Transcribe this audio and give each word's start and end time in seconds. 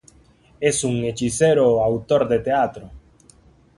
Es 0.59 0.83
un 0.83 1.03
hechicero 1.05 1.83
autor 1.83 2.27
de 2.27 2.39
teatro. 2.39 2.89